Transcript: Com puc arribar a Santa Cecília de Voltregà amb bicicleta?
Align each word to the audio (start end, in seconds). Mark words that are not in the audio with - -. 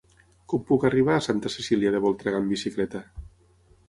Com 0.51 0.61
puc 0.69 0.85
arribar 0.87 1.17
a 1.17 1.23
Santa 1.25 1.51
Cecília 1.55 1.91
de 1.97 2.01
Voltregà 2.05 2.39
amb 2.45 2.55
bicicleta? 2.55 3.03